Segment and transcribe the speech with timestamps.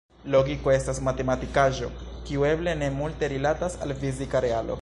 [0.35, 1.91] Logiko estas matematikaĵo,
[2.31, 4.79] kiu eble ne multe rilatas al fizika realo.